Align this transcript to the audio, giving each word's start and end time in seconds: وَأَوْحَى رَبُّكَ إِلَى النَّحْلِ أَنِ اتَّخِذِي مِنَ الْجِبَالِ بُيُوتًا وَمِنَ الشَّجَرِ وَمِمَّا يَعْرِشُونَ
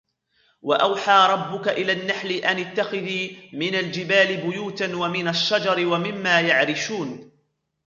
وَأَوْحَى 0.61 1.27
رَبُّكَ 1.31 1.67
إِلَى 1.67 1.91
النَّحْلِ 1.91 2.31
أَنِ 2.31 2.59
اتَّخِذِي 2.59 3.49
مِنَ 3.53 3.75
الْجِبَالِ 3.75 4.49
بُيُوتًا 4.49 4.95
وَمِنَ 4.95 5.27
الشَّجَرِ 5.27 5.85
وَمِمَّا 5.85 6.41
يَعْرِشُونَ 6.41 7.31